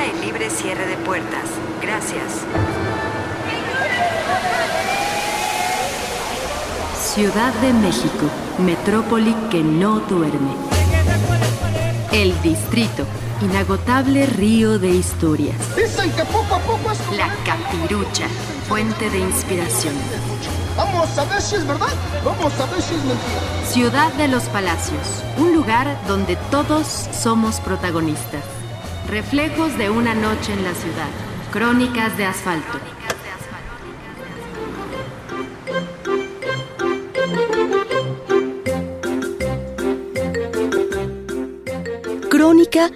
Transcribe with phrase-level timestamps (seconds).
[0.00, 1.44] Autoriza el libre cierre de puertas.
[1.80, 2.44] Gracias.
[6.96, 8.26] Ciudad de México,
[8.58, 10.54] metrópoli que no duerme.
[12.12, 13.04] El distrito,
[13.42, 15.56] inagotable río de historias.
[15.76, 16.98] Dicen que poco a poco es...
[17.16, 18.26] La capirucha,
[18.68, 19.94] fuente de inspiración.
[20.76, 21.88] Vamos a ver si es verdad,
[22.24, 23.40] vamos a ver si es mentira.
[23.66, 28.42] Ciudad de los Palacios, un lugar donde todos somos protagonistas.
[29.10, 31.08] Reflejos de una noche en la ciudad.
[31.50, 32.78] Crónicas de asfalto.
[42.28, 42.92] Crónica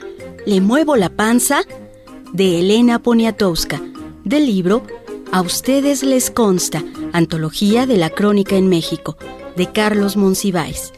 [0.46, 1.62] Le muevo la panza
[2.32, 3.82] de Elena Poniatowska,
[4.22, 4.84] del libro
[5.32, 9.16] A ustedes les consta, Antología de la Crónica en México,
[9.56, 10.92] de Carlos Monsiváis.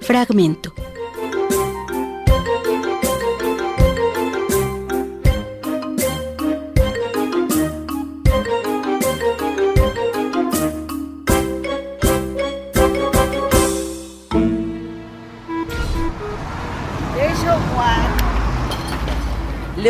[0.00, 0.72] Fragmento.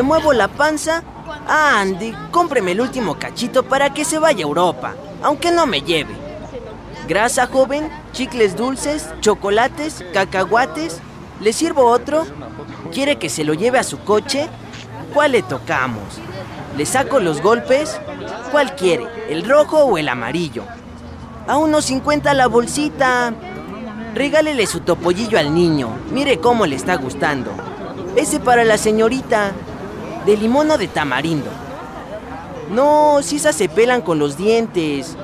[0.02, 1.02] Muevo la panza.
[1.46, 5.82] a Andy, cómpreme el último cachito para que se vaya a Europa, aunque no me
[5.82, 6.14] lleve.
[7.08, 11.00] Grasa joven, chicles dulces, chocolates, cacahuates.
[11.40, 12.24] ¿Le sirvo otro?
[12.92, 14.48] ¿Quiere que se lo lleve a su coche?
[15.12, 16.20] ¿Cuál le tocamos?
[16.76, 18.00] ¿Le saco los golpes?
[18.52, 19.06] ¿Cuál quiere?
[19.28, 20.64] ¿El rojo o el amarillo?
[21.48, 23.32] A unos 50 la bolsita.
[24.14, 25.88] Regálele su topollillo al niño.
[26.12, 27.50] Mire cómo le está gustando.
[28.16, 29.52] Ese para la señorita.
[30.26, 31.50] De limón o de tamarindo.
[32.70, 35.16] No, si esas se pelan con los dientes.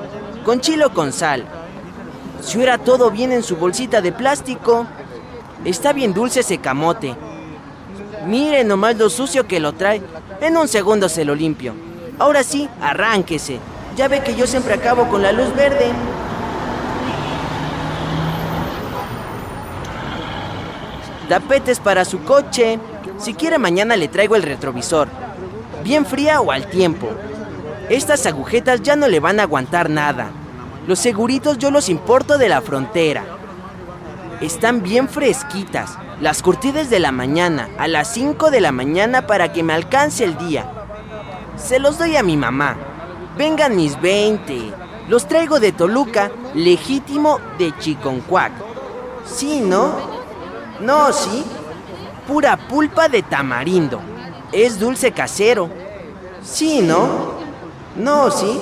[0.45, 1.45] Con chilo con sal.
[2.41, 4.87] Si hubiera todo bien en su bolsita de plástico.
[5.65, 7.15] Está bien dulce ese camote.
[8.27, 10.03] Mire nomás lo sucio que lo trae.
[10.41, 11.75] En un segundo se lo limpio.
[12.19, 13.59] Ahora sí, arránquese.
[13.97, 15.93] Ya ve que yo siempre acabo con la luz verde.
[21.29, 22.79] Tapetes para su coche.
[23.19, 25.09] Si quiere mañana le traigo el retrovisor.
[25.83, 27.09] Bien fría o al tiempo.
[27.89, 30.31] Estas agujetas ya no le van a aguantar nada.
[30.87, 33.25] Los seguritos yo los importo de la frontera.
[34.41, 35.99] Están bien fresquitas.
[36.21, 40.25] Las curtí desde la mañana, a las 5 de la mañana para que me alcance
[40.25, 40.71] el día.
[41.57, 42.77] Se los doy a mi mamá.
[43.37, 44.73] Vengan mis 20.
[45.09, 48.53] Los traigo de Toluca, legítimo de Chiconcuac.
[49.25, 49.95] Sí, ¿no?
[50.81, 51.45] No, sí.
[52.27, 54.01] Pura pulpa de tamarindo.
[54.53, 55.71] Es dulce casero.
[56.43, 57.37] Sí, ¿no?
[57.97, 58.59] No, sí.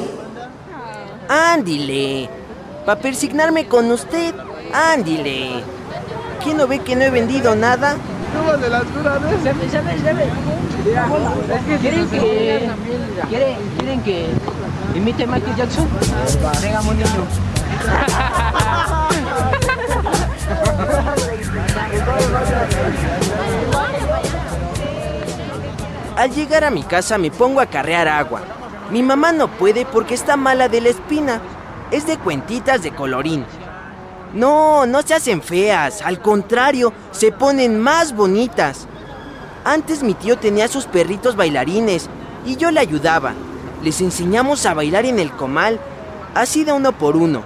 [1.29, 2.29] Ándile.
[2.85, 4.35] Para persignarme con usted,
[4.73, 5.65] ándile.
[6.43, 7.97] ¿Quién no ve que no he vendido nada?
[8.37, 9.55] ¿Cómo de las duras, eh?
[11.81, 12.71] ¿Quieren que,
[13.29, 14.27] quieren, quieren que
[14.95, 15.89] imite a Michael Jackson?
[16.61, 17.09] Venga, un niño.
[26.17, 28.43] Al llegar a mi casa me pongo a carrear agua.
[28.91, 31.41] Mi mamá no puede porque está mala de la espina.
[31.91, 33.45] Es de cuentitas de colorín.
[34.33, 38.87] No, no se hacen feas, al contrario, se ponen más bonitas.
[39.65, 42.09] Antes mi tío tenía sus perritos bailarines
[42.45, 43.33] y yo le ayudaba.
[43.83, 45.79] Les enseñamos a bailar en el comal,
[46.35, 47.43] así de uno por uno.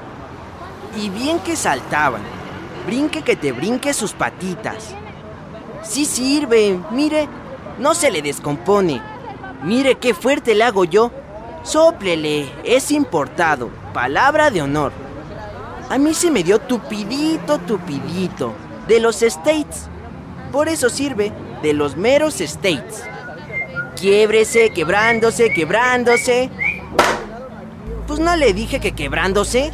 [0.96, 2.37] Y bien que saltaban.
[2.88, 4.94] Brinque que te brinque sus patitas.
[5.82, 7.28] Sí sirve, mire,
[7.78, 9.02] no se le descompone.
[9.62, 11.12] Mire qué fuerte le hago yo.
[11.64, 14.92] Sóplele, es importado, palabra de honor.
[15.90, 18.54] A mí se me dio tupidito, tupidito,
[18.86, 19.90] de los States.
[20.50, 21.30] Por eso sirve,
[21.62, 23.02] de los meros States.
[24.00, 26.48] Quiebrese, quebrándose, quebrándose.
[28.06, 29.72] Pues no le dije que quebrándose.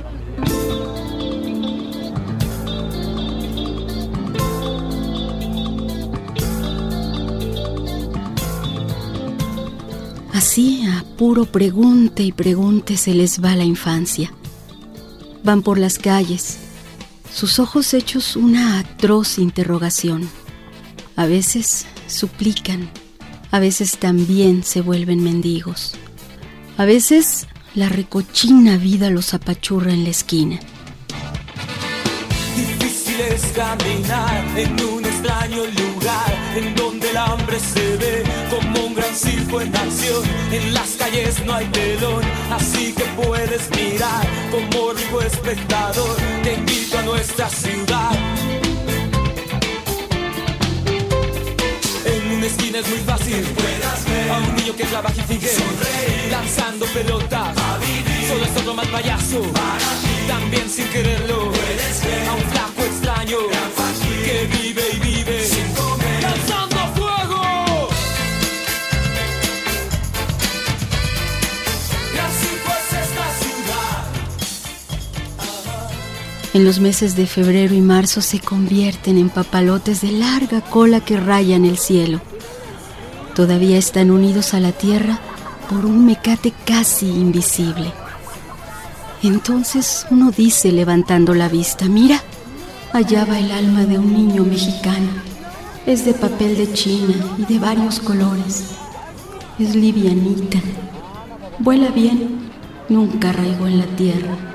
[10.34, 14.32] Así, a puro pregunte y pregunte se les va la infancia.
[15.44, 16.58] Van por las calles,
[17.32, 20.28] sus ojos hechos una atroz interrogación.
[21.14, 22.90] A veces suplican,
[23.52, 25.94] a veces también se vuelven mendigos.
[26.78, 27.46] A veces
[27.76, 30.58] la recochina vida los apachurra en la esquina.
[32.56, 34.74] Difícil es caminar en
[35.24, 40.22] extraño lugar en donde el hambre se ve como un gran circo en acción.
[40.52, 46.16] En las calles no hay telón, así que puedes mirar como rico espectador.
[46.42, 48.10] Te invito a nuestra ciudad.
[52.04, 53.44] En un una esquina es muy fácil.
[54.30, 55.50] A un niño que trabaja y sigue
[56.30, 57.56] lanzando pelotas.
[58.28, 59.40] Solo es otro mal payaso.
[60.28, 61.43] También sin quererlo.
[76.54, 81.18] En los meses de febrero y marzo se convierten en papalotes de larga cola que
[81.18, 82.20] rayan el cielo.
[83.34, 85.18] Todavía están unidos a la tierra
[85.68, 87.92] por un mecate casi invisible.
[89.24, 92.22] Entonces uno dice levantando la vista, mira,
[92.92, 95.10] allá va el alma de un niño mexicano.
[95.86, 98.76] Es de papel de China y de varios colores.
[99.58, 100.60] Es livianita.
[101.58, 102.48] Vuela bien,
[102.88, 104.53] nunca arraigó en la tierra.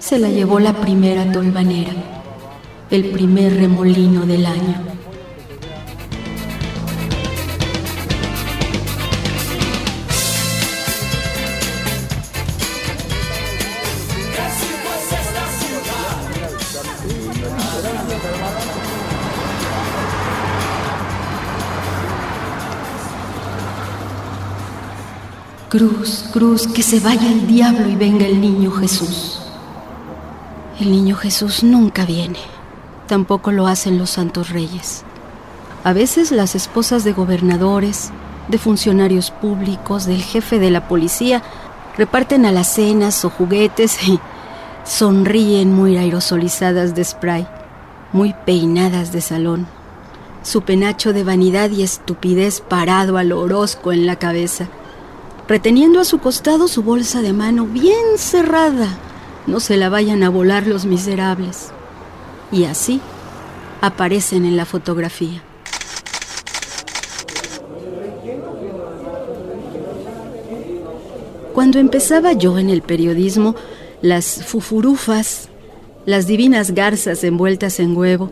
[0.00, 1.92] Se la llevó la primera tolvanera,
[2.90, 4.74] el primer remolino del año.
[25.68, 29.39] Cruz, cruz, que se vaya el diablo y venga el niño Jesús.
[30.80, 32.38] El niño Jesús nunca viene,
[33.06, 35.04] tampoco lo hacen los santos reyes.
[35.84, 38.10] A veces las esposas de gobernadores,
[38.48, 41.42] de funcionarios públicos, del jefe de la policía,
[41.98, 44.18] reparten alacenas o juguetes y
[44.84, 47.46] sonríen muy aerosolizadas de spray,
[48.12, 49.66] muy peinadas de salón,
[50.42, 54.66] su penacho de vanidad y estupidez parado al orozco en la cabeza
[55.50, 58.86] reteniendo a su costado su bolsa de mano bien cerrada.
[59.50, 61.72] No se la vayan a volar los miserables.
[62.52, 63.00] Y así
[63.80, 65.42] aparecen en la fotografía.
[71.52, 73.56] Cuando empezaba yo en el periodismo,
[74.02, 75.48] las fufurufas,
[76.06, 78.30] las divinas garzas envueltas en huevo,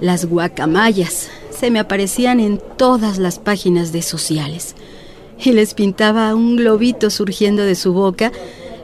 [0.00, 4.74] las guacamayas, se me aparecían en todas las páginas de sociales
[5.38, 8.32] y les pintaba un globito surgiendo de su boca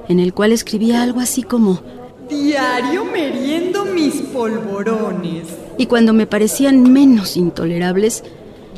[0.09, 1.81] en el cual escribía algo así como
[2.29, 5.47] Diario meriendo mis polvorones.
[5.79, 8.25] Y cuando me parecían menos intolerables,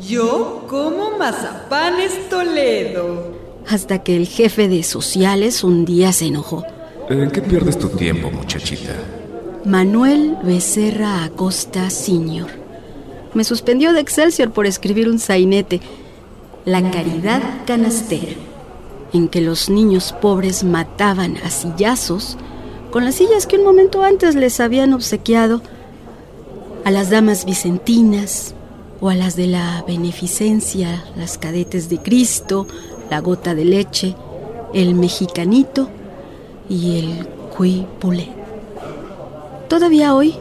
[0.07, 3.33] yo como mazapanes Toledo.
[3.67, 6.63] Hasta que el jefe de sociales un día se enojó.
[7.09, 8.93] ¿En qué pierdes tu tiempo, muchachita?
[9.65, 12.47] Manuel Becerra Acosta Sr.
[13.33, 15.81] Me suspendió de Excelsior por escribir un sainete
[16.65, 18.33] la caridad canastera,
[19.13, 22.37] en que los niños pobres mataban a sillazos
[22.91, 25.61] con las sillas que un momento antes les habían obsequiado
[26.85, 28.55] a las damas vicentinas
[28.99, 32.67] o a las de la beneficencia, las cadetes de Cristo,
[33.09, 34.15] la gota de leche,
[34.73, 35.89] el mexicanito
[36.67, 38.29] y el cuipulé.
[39.67, 40.35] Todavía hoy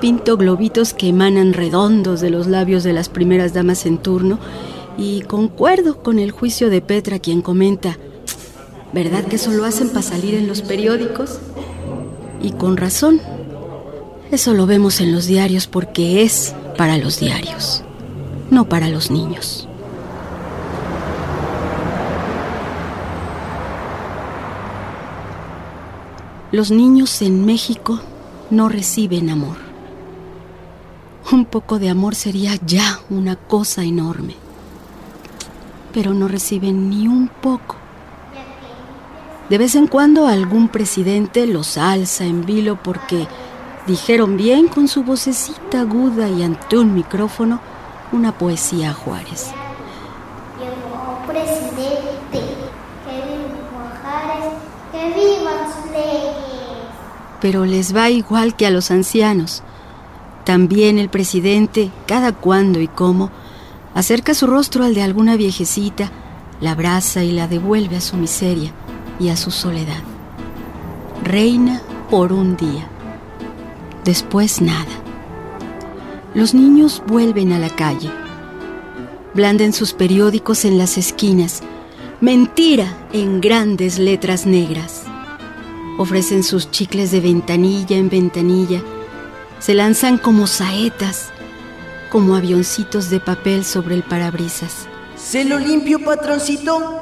[0.00, 4.38] pinto globitos que emanan redondos de los labios de las primeras damas en turno
[5.00, 7.96] y concuerdo con el juicio de Petra quien comenta,
[8.92, 11.38] ¿verdad que eso lo hacen para salir en los periódicos?
[12.42, 13.18] Y con razón,
[14.30, 17.82] eso lo vemos en los diarios porque es para los diarios,
[18.50, 19.66] no para los niños.
[26.52, 28.00] Los niños en México
[28.50, 29.56] no reciben amor.
[31.32, 34.34] Un poco de amor sería ya una cosa enorme
[35.92, 37.76] pero no reciben ni un poco.
[39.48, 43.26] De vez en cuando algún presidente los alza en vilo porque
[43.86, 47.60] dijeron bien con su vocecita aguda y ante un micrófono
[48.12, 49.50] una poesía a Juárez.
[57.40, 59.62] Pero les va igual que a los ancianos.
[60.44, 63.30] También el presidente, cada cuando y cómo,
[63.94, 66.10] Acerca su rostro al de alguna viejecita,
[66.60, 68.72] la abraza y la devuelve a su miseria
[69.18, 70.02] y a su soledad.
[71.24, 72.88] Reina por un día.
[74.04, 74.86] Después nada.
[76.34, 78.10] Los niños vuelven a la calle.
[79.34, 81.62] Blanden sus periódicos en las esquinas.
[82.20, 85.04] Mentira en grandes letras negras.
[85.98, 88.82] Ofrecen sus chicles de ventanilla en ventanilla.
[89.58, 91.32] Se lanzan como saetas
[92.10, 94.86] como avioncitos de papel sobre el parabrisas.
[95.16, 97.00] ¿Se lo limpio, patroncito?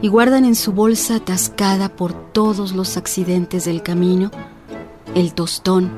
[0.00, 4.30] Y guardan en su bolsa atascada por todos los accidentes del camino
[5.14, 5.90] el tostón,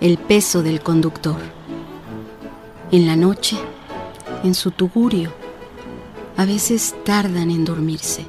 [0.00, 1.36] el peso del conductor.
[2.90, 3.56] En la noche,
[4.42, 5.32] en su tugurio.
[6.36, 8.26] A veces tardan en dormirse.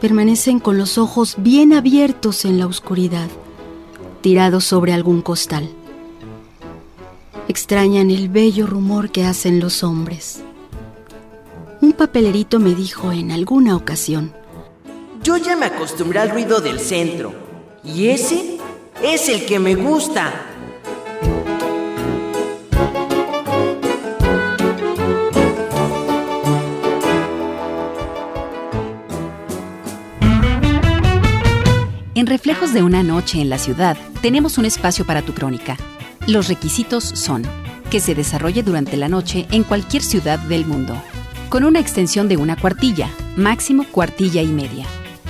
[0.00, 3.28] Permanecen con los ojos bien abiertos en la oscuridad,
[4.20, 5.68] tirados sobre algún costal.
[7.48, 10.42] Extrañan el bello rumor que hacen los hombres.
[11.80, 14.32] Un papelerito me dijo en alguna ocasión.
[15.22, 17.32] Yo ya me acostumbré al ruido del centro.
[17.84, 18.58] Y ese
[19.02, 20.32] es el que me gusta.
[32.14, 35.76] En Reflejos de una noche en la ciudad, tenemos un espacio para tu crónica.
[36.26, 37.42] Los requisitos son
[37.90, 40.94] que se desarrolle durante la noche en cualquier ciudad del mundo,
[41.48, 44.86] con una extensión de una cuartilla, máximo cuartilla y media.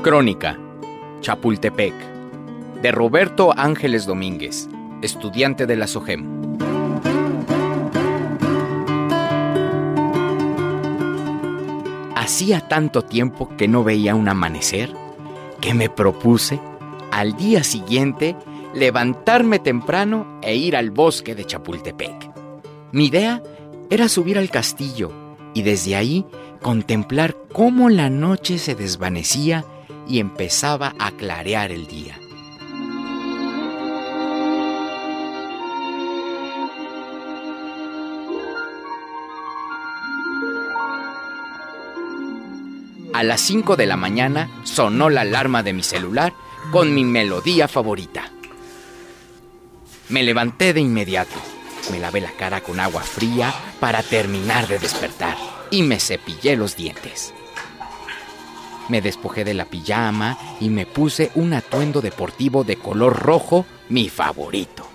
[0.03, 0.59] Crónica,
[1.21, 1.93] Chapultepec,
[2.83, 4.67] de Roberto Ángeles Domínguez,
[5.01, 6.57] estudiante de la SOGEM.
[12.13, 14.93] Hacía tanto tiempo que no veía un amanecer
[15.61, 16.59] que me propuse,
[17.09, 18.35] al día siguiente,
[18.73, 22.31] levantarme temprano e ir al bosque de Chapultepec.
[22.91, 23.41] Mi idea
[23.89, 25.09] era subir al castillo
[25.53, 26.25] y desde ahí
[26.61, 29.63] contemplar cómo la noche se desvanecía
[30.05, 32.19] y empezaba a clarear el día.
[43.23, 46.33] A las 5 de la mañana sonó la alarma de mi celular
[46.73, 48.29] con mi melodía favorita.
[50.09, 51.39] Me levanté de inmediato,
[51.89, 55.37] me lavé la cara con agua fría para terminar de despertar
[55.71, 57.33] y me cepillé los dientes.
[58.89, 64.09] Me despojé de la pijama y me puse un atuendo deportivo de color rojo, mi
[64.09, 64.85] favorito.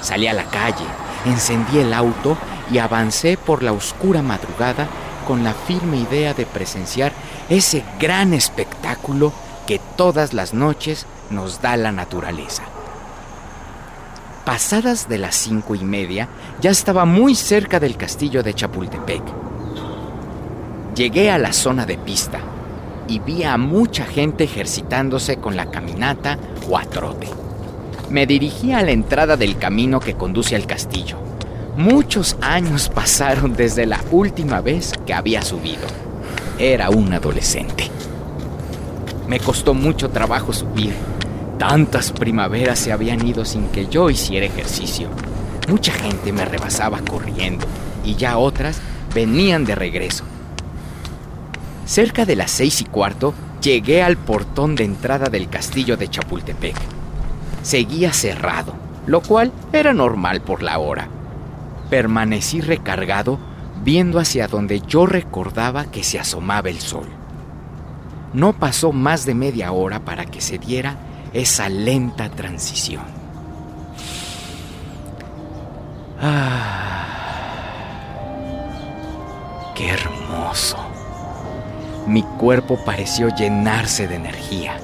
[0.00, 0.86] Salí a la calle,
[1.26, 2.38] encendí el auto
[2.70, 4.88] y avancé por la oscura madrugada
[5.26, 7.12] con la firme idea de presenciar
[7.48, 9.32] ese gran espectáculo
[9.66, 12.62] que todas las noches nos da la naturaleza.
[14.44, 16.28] Pasadas de las cinco y media,
[16.60, 19.22] ya estaba muy cerca del castillo de Chapultepec.
[20.94, 22.40] Llegué a la zona de pista
[23.08, 27.28] y vi a mucha gente ejercitándose con la caminata o a trote.
[28.10, 31.16] Me dirigí a la entrada del camino que conduce al castillo.
[31.76, 35.86] Muchos años pasaron desde la última vez que había subido.
[36.58, 37.90] Era un adolescente.
[39.26, 40.94] Me costó mucho trabajo subir
[41.58, 45.08] Tantas primaveras se habían ido sin que yo hiciera ejercicio.
[45.68, 47.64] Mucha gente me rebasaba corriendo
[48.04, 48.80] y ya otras
[49.14, 50.24] venían de regreso.
[51.86, 56.76] Cerca de las seis y cuarto llegué al portón de entrada del castillo de Chapultepec.
[57.62, 58.74] Seguía cerrado,
[59.06, 61.08] lo cual era normal por la hora.
[61.90, 63.38] Permanecí recargado
[63.82, 67.06] viendo hacia donde yo recordaba que se asomaba el sol.
[68.32, 70.96] No pasó más de media hora para que se diera
[71.32, 73.04] esa lenta transición.
[76.20, 77.04] Ah,
[79.74, 80.78] ¡Qué hermoso!
[82.06, 84.78] Mi cuerpo pareció llenarse de energía,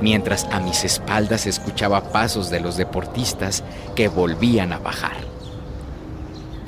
[0.00, 3.62] mientras a mis espaldas escuchaba pasos de los deportistas
[3.94, 5.27] que volvían a bajar.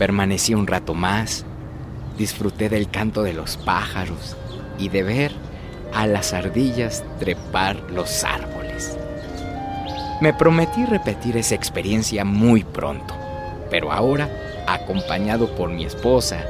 [0.00, 1.44] Permanecí un rato más,
[2.16, 4.34] disfruté del canto de los pájaros
[4.78, 5.32] y de ver
[5.92, 8.96] a las ardillas trepar los árboles.
[10.22, 13.14] Me prometí repetir esa experiencia muy pronto,
[13.68, 14.30] pero ahora
[14.66, 16.46] acompañado por mi esposa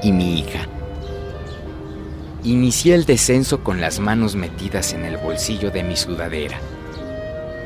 [0.00, 0.68] y mi hija.
[2.44, 6.60] Inicié el descenso con las manos metidas en el bolsillo de mi sudadera,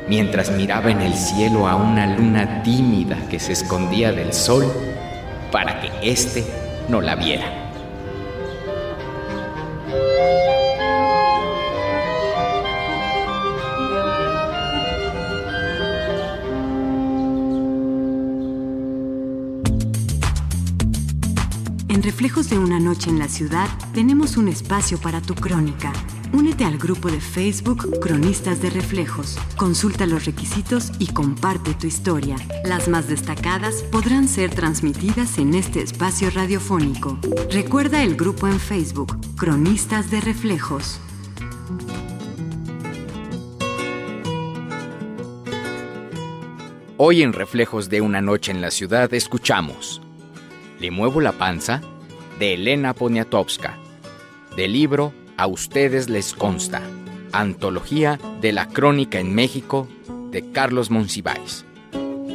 [0.09, 4.86] mientras miraba en el cielo a una luna tímida que se escondía del sol
[6.11, 6.45] éste
[6.87, 7.65] no la viera.
[21.89, 25.91] En Reflejos de una Noche en la Ciudad tenemos un espacio para tu crónica
[26.33, 29.37] Únete al grupo de Facebook Cronistas de Reflejos.
[29.55, 32.35] Consulta los requisitos y comparte tu historia.
[32.65, 37.17] Las más destacadas podrán ser transmitidas en este espacio radiofónico.
[37.49, 40.99] Recuerda el grupo en Facebook Cronistas de Reflejos.
[46.97, 50.01] Hoy en Reflejos de una noche en la ciudad escuchamos
[50.79, 51.81] Le muevo la panza
[52.39, 53.77] de Elena Poniatowska,
[54.55, 56.81] del libro A ustedes les consta,
[57.31, 59.87] antología de la crónica en México
[60.31, 61.63] de Carlos Monsiváis,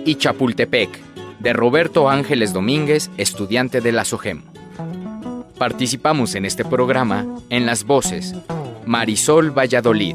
[0.05, 0.89] y Chapultepec
[1.41, 4.43] de Roberto Ángeles Domínguez, estudiante de la SOGEM.
[5.59, 8.37] Participamos en este programa en las voces
[8.87, 10.15] Marisol Valladolid,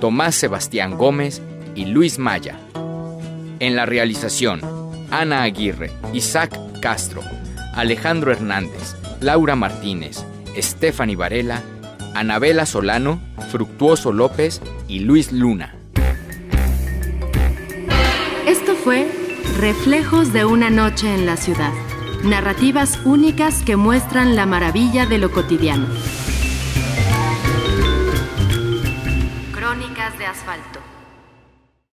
[0.00, 1.42] Tomás Sebastián Gómez
[1.74, 2.56] y Luis Maya.
[3.58, 4.60] En la realización,
[5.10, 7.22] Ana Aguirre, Isaac Castro,
[7.74, 10.24] Alejandro Hernández, Laura Martínez,
[10.56, 11.62] Stephanie Varela,
[12.14, 15.74] Anabela Solano, Fructuoso López y Luis Luna.
[18.46, 19.08] Esto fue
[19.58, 21.72] Reflejos de una noche en la ciudad.
[22.24, 25.86] Narrativas únicas que muestran la maravilla de lo cotidiano.
[29.52, 30.71] Crónicas de asfalto.